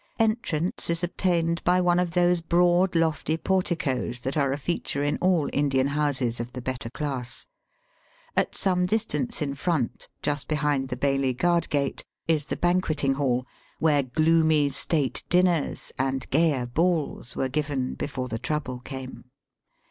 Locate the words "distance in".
8.87-9.53